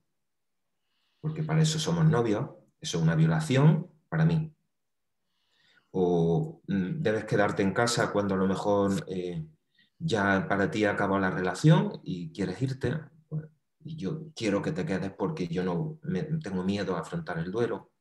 [1.19, 2.47] porque para eso somos novios,
[2.79, 4.54] Eso es una violación para mí.
[5.97, 9.45] O mm, debes quedarte en casa cuando a lo mejor eh,
[9.97, 12.99] ya para ti acabó la relación y quieres irte.
[13.29, 13.45] Pues,
[13.79, 15.99] y yo quiero que te quedes porque yo no
[16.43, 17.93] tengo miedo a afrontar el duelo.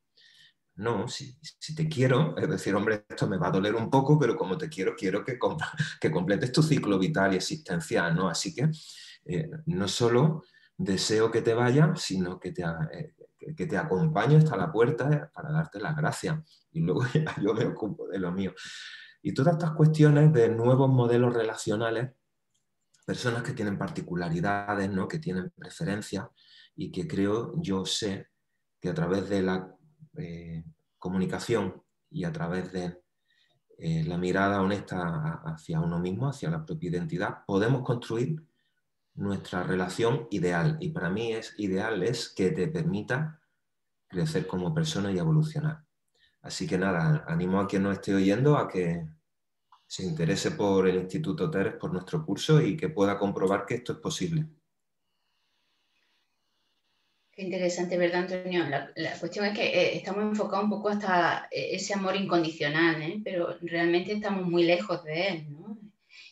[0.75, 1.39] No, si,
[1.73, 4.67] te quiero, es decir, hombre, esto me va a doler un poco, pero como te
[4.67, 5.39] quiero, quiero que,
[6.01, 8.27] que completes tu ciclo vital y existencial, ¿no?
[8.27, 8.69] Así que
[9.25, 10.43] eh, no solo
[10.77, 13.14] deseo que te vaya, sino que te, eh,
[13.53, 16.39] que te acompaño hasta la puerta para darte las gracias.
[16.71, 17.03] Y luego
[17.41, 18.53] yo me ocupo de lo mío.
[19.21, 22.11] Y todas estas cuestiones de nuevos modelos relacionales,
[23.05, 25.07] personas que tienen particularidades, ¿no?
[25.07, 26.27] que tienen preferencias
[26.75, 28.27] y que creo, yo sé,
[28.79, 29.75] que a través de la
[30.17, 30.63] eh,
[30.97, 33.01] comunicación y a través de
[33.77, 38.41] eh, la mirada honesta hacia uno mismo, hacia la propia identidad, podemos construir
[39.15, 40.77] nuestra relación ideal.
[40.79, 43.41] Y para mí es ideal es que te permita
[44.07, 45.83] crecer como persona y evolucionar.
[46.41, 49.07] Así que nada, animo a quien nos esté oyendo a que
[49.87, 53.93] se interese por el Instituto Teres, por nuestro curso y que pueda comprobar que esto
[53.93, 54.45] es posible.
[57.31, 58.63] Qué interesante, ¿verdad, Antonio?
[58.95, 63.19] La, cuestión es que eh, estamos enfocados un poco hasta eh, ese amor incondicional, ¿eh?
[63.23, 65.47] pero realmente estamos muy lejos de él.
[65.51, 65.64] ¿no?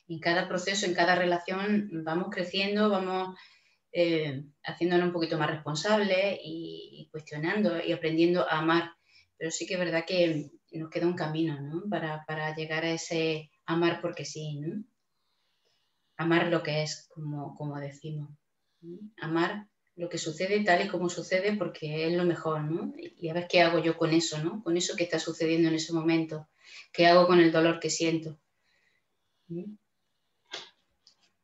[0.08, 3.36] En cada proceso, en cada relación, vamos creciendo, vamos
[4.64, 8.91] haciéndonos un poquito más responsables y, cuestionando y aprendiendo a amar.
[9.38, 11.84] Pero sí que es verdad que nos queda un camino ¿no?
[11.89, 14.60] para, llegar a ese amar porque sí.
[14.60, 14.84] ¿no?
[16.18, 18.30] Amar lo que es, como, decimos.
[19.22, 22.93] Amar lo que sucede tal y como sucede porque es lo mejor, ¿no?
[22.97, 24.64] Y a ver qué hago yo con eso, ¿no?
[24.64, 26.47] Con eso que está sucediendo en ese momento.
[26.91, 28.39] ¿Qué hago con el dolor que siento?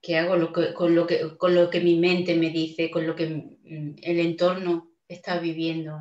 [0.10, 3.26] ¿Qué hago con, lo que, con lo que mi mente me dice, con lo que
[3.26, 6.00] el entorno está viviendo.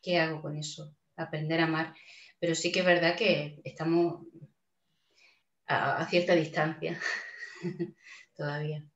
[0.00, 0.94] ¿Qué hago con eso?
[1.16, 1.96] Aprender a amar.
[2.38, 4.24] Pero sí que es verdad que estamos
[5.66, 7.00] a cierta distancia
[8.36, 8.86] todavía.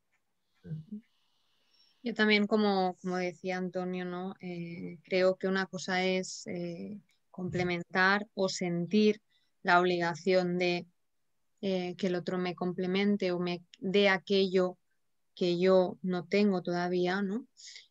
[2.04, 4.36] Yo también, como, decía Antonio, ¿no?
[4.40, 7.00] Eh, creo que una cosa es eh,
[7.32, 9.20] complementar o sentir
[9.64, 10.86] la obligación de
[11.60, 14.78] eh, que el otro me complemente o me dé aquello
[15.34, 17.46] que yo no tengo todavía, ¿no?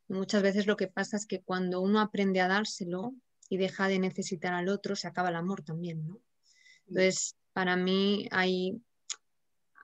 [0.08, 3.14] muchas veces lo que pasa es que cuando uno aprende a dárselo
[3.48, 6.20] y deja de necesitar al otro, se acaba el amor también, ¿no?
[6.88, 8.82] Entonces, para mí hay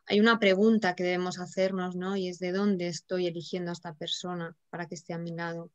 [0.07, 2.15] hay una pregunta que debemos hacernos, ¿no?
[2.15, 5.71] Y es de dónde estoy eligiendo a esta persona para que esté a mi lado.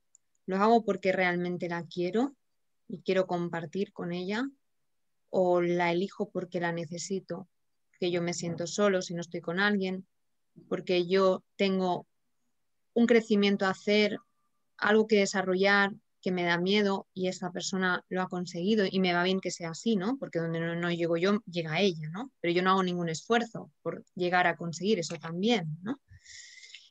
[0.46, 2.36] ¿Lo hago porque realmente la quiero
[2.86, 4.48] y quiero compartir con ella?
[5.30, 7.48] ¿O la elijo porque la necesito?
[8.01, 10.07] Que yo me siento solo si no estoy con alguien,
[10.68, 12.07] porque yo tengo
[12.94, 14.18] un crecimiento a hacer,
[14.78, 15.92] algo que desarrollar,
[16.22, 19.51] que me da miedo y esta persona lo ha conseguido y me va bien que
[19.51, 20.18] sea así, ¿no?
[20.18, 22.30] Porque donde no, llego yo, llega ella, ¿no?
[22.40, 26.01] Pero yo no hago ningún esfuerzo por llegar a conseguir eso también, ¿no?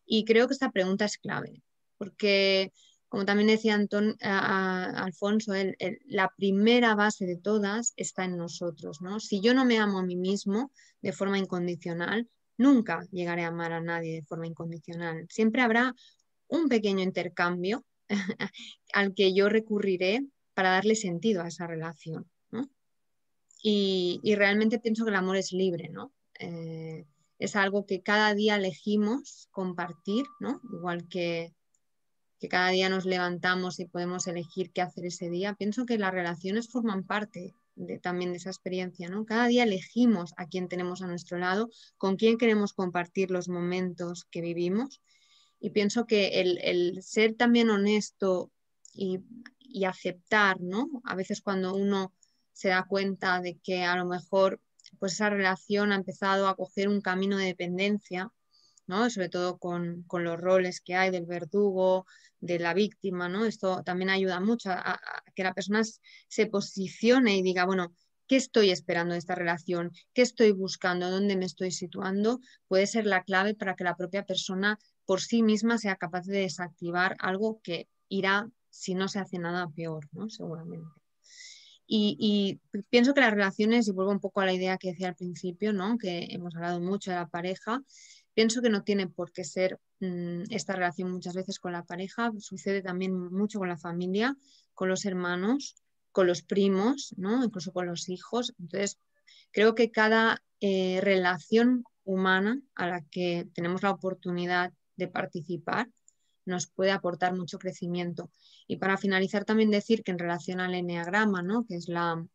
[0.05, 1.61] Y creo que esta pregunta es clave,
[1.97, 2.71] porque
[3.09, 5.53] como también decía Anton, Alfonso,
[6.05, 9.19] la primera base de todas está en nosotros, ¿no?
[9.19, 13.73] Si yo no me amo a mí mismo de forma incondicional, nunca llegaré a amar
[13.73, 15.25] a nadie de forma incondicional.
[15.29, 15.95] Siempre habrá
[16.47, 17.83] un pequeño intercambio
[18.93, 22.29] al que yo recurriré para darle sentido a esa relación.
[23.61, 26.13] Y, realmente pienso que el amor es libre, ¿no?
[26.39, 27.05] Eh,
[27.39, 30.61] es algo que cada día elegimos compartir, ¿no?
[30.71, 31.53] Igual que,
[32.39, 35.55] que cada día nos levantamos y podemos elegir qué hacer ese día.
[35.55, 39.25] Pienso que las relaciones forman parte de, también de esa experiencia, ¿no?
[39.25, 44.25] Cada día elegimos a quién tenemos a nuestro lado, con quién queremos compartir los momentos
[44.31, 45.01] que vivimos
[45.59, 48.51] y pienso que el, ser también honesto
[48.93, 49.19] y,
[49.85, 50.89] aceptar, ¿no?
[51.03, 52.11] A veces cuando uno
[52.53, 54.59] se da cuenta de que a lo mejor
[54.97, 58.31] pues esa relación ha empezado a coger un camino de dependencia,
[58.89, 59.09] ¿no?
[59.11, 62.07] Sobre todo con, los roles que hay del verdugo,
[62.39, 63.45] de la víctima, ¿no?
[63.45, 64.99] Esto también ayuda mucho a,
[65.35, 65.83] que la persona
[66.27, 67.93] se posicione y diga, bueno,
[68.27, 69.91] ¿qué estoy esperando de esta relación?
[70.13, 71.11] ¿Qué estoy buscando?
[71.11, 72.39] ¿Dónde me estoy situando?
[72.67, 76.39] Puede ser la clave para que la propia persona por sí misma sea capaz de
[76.39, 80.29] desactivar algo que irá, si no se hace nada, peor, ¿no?
[80.29, 80.99] Seguramente.
[81.91, 82.61] Y,
[82.91, 85.73] pienso que las relaciones, y vuelvo un poco a la idea que decía al principio,
[85.73, 85.97] ¿no?
[85.97, 87.81] que hemos hablado mucho de la pareja,
[88.39, 92.31] pienso que no tiene por qué ser mm, esta relación muchas veces con la pareja,
[92.39, 94.33] sucede también mucho con la familia,
[94.73, 95.75] con los hermanos,
[96.13, 97.43] con los primos, ¿no?
[97.43, 98.53] incluso con los hijos.
[98.57, 98.97] Entonces,
[99.51, 105.89] creo que cada eh, relación humana a la que tenemos la oportunidad de participar,
[106.45, 108.31] nos puede aportar mucho crecimiento.
[108.67, 111.65] Y para finalizar también decir que en relación al enneagrama, ¿no?
[111.65, 112.25] que es la,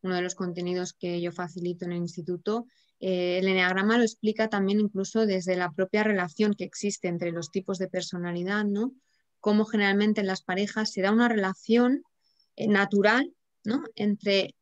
[0.00, 2.64] uno de los contenidos que yo facilito en el instituto,
[3.04, 7.50] eh, el enneagrama lo explica también incluso desde la propia relación que existe entre los
[7.50, 8.94] tipos de personalidad, ¿no?
[9.40, 12.04] Cómo generalmente en las parejas se da una relación
[12.54, 13.34] eh, natural,
[13.64, 13.82] ¿no?
[13.96, 14.54] Entre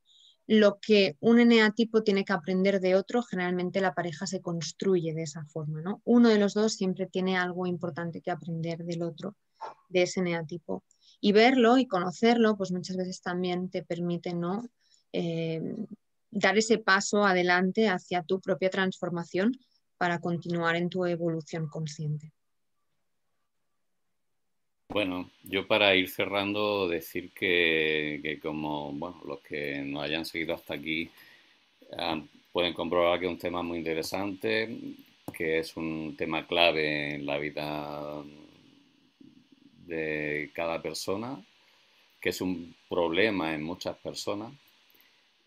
[0.46, 5.24] lo que un eneatipo tiene que aprender de otro, generalmente la pareja se construye de
[5.24, 6.00] esa forma, ¿no?
[6.04, 9.36] Uno de los dos siempre tiene algo importante que aprender del otro,
[9.90, 10.82] de ese eneatipo.
[11.20, 14.64] Y verlo y conocerlo, pues muchas veces también te permite, ¿no?
[15.12, 15.60] Eh,
[16.30, 19.52] dar ese paso adelante hacia tu propia transformación
[19.98, 22.32] para continuar en tu evolución consciente.
[24.88, 31.08] Bueno, yo para ir cerrando, decir que, como los que nos hayan seguido hasta aquí
[31.96, 32.20] ah,
[32.52, 34.78] pueden comprobar que es un tema muy interesante,
[35.32, 38.24] que es un tema clave en la vida
[39.86, 41.40] de cada persona,
[42.20, 44.52] que es un problema en muchas personas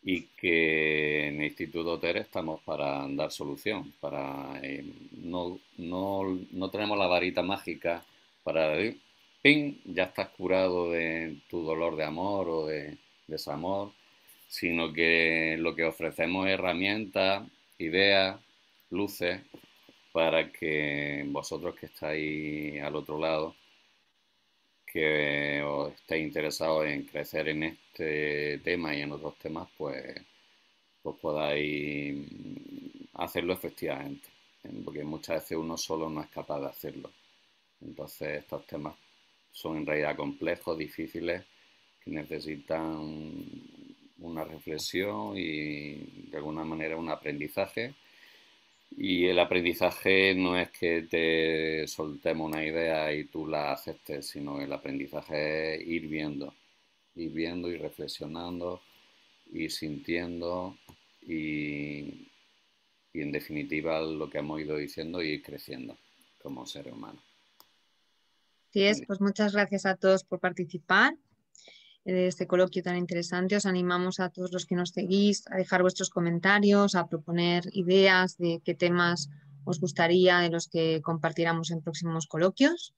[0.03, 4.85] y que en el Instituto TER estamos para dar solución, para eh,
[5.17, 8.03] no, no, tenemos la varita mágica
[8.43, 8.99] para decir,
[9.41, 9.75] ¡ping!
[9.85, 12.97] ya estás curado de tu dolor de amor o de
[13.27, 13.91] desamor,
[14.49, 17.47] sino que lo que ofrecemos es herramientas,
[17.79, 18.39] ideas,
[18.89, 19.41] luces,
[20.11, 23.55] para que vosotros que estáis al otro lado
[24.93, 30.15] que os estéis interesados en crecer en este tema y en otros temas, pues,
[31.01, 32.27] pues podáis
[33.15, 34.29] hacerlo efectivamente.
[34.85, 37.09] Porque muchas veces uno solo no es capaz de hacerlo.
[37.81, 38.95] Entonces estos temas
[39.51, 41.43] son en realidad complejos, difíciles,
[42.03, 42.95] que necesitan
[44.19, 47.95] una reflexión y de alguna manera un aprendizaje
[48.97, 54.61] y el aprendizaje no es que te soltemos una idea y tú la aceptes, sino
[54.61, 56.53] el aprendizaje es ir viendo,
[57.15, 58.81] ir viendo y reflexionando,
[59.51, 60.77] y sintiendo
[61.21, 62.27] y,
[63.13, 65.97] y en definitiva lo que hemos ido diciendo y ir creciendo
[66.41, 67.21] como ser humano.
[68.71, 71.15] Sí es, pues muchas gracias a todos por participar
[72.05, 73.55] de este coloquio tan interesante.
[73.55, 78.37] Os animamos a todos los que nos seguís a dejar vuestros comentarios, a proponer ideas
[78.37, 79.29] de qué temas
[79.65, 82.93] os gustaría de los que compartiéramos en próximos coloquios.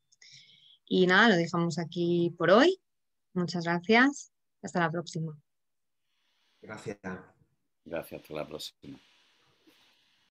[0.88, 2.80] Y nada, lo dejamos aquí por hoy.
[3.34, 4.32] Muchas gracias.
[4.62, 5.38] Hasta la próxima.
[6.62, 6.98] Gracias.
[7.86, 8.22] Gracias.
[8.22, 9.00] Hasta la próxima.